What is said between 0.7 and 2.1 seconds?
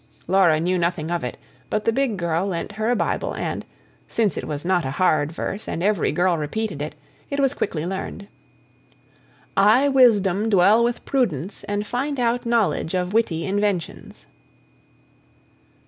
nothing of it; but the